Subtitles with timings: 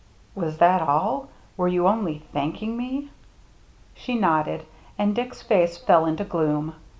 [0.33, 1.29] "Was that all?
[1.55, 3.11] Were you only thanking me?"
[3.93, 4.65] She nodded,
[4.97, 6.73] and Dick's face fell into gloom.